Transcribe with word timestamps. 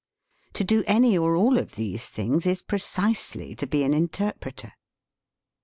To 0.53 0.63
do 0.63 0.83
any 0.87 1.15
or 1.15 1.35
all 1.35 1.59
of 1.59 1.75
these 1.75 2.09
things 2.09 2.47
is 2.47 2.63
precisely 2.63 3.53
to 3.53 3.67
be 3.67 3.83
an 3.83 3.93
interpreter. 3.93 4.73